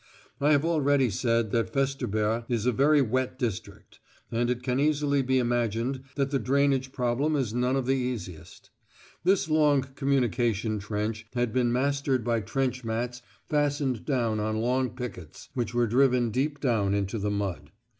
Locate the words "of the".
7.75-7.93